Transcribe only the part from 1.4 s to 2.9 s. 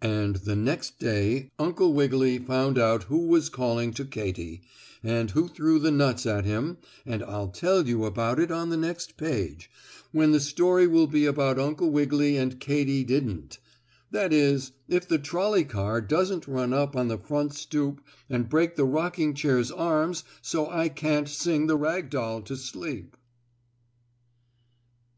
Uncle Wiggily found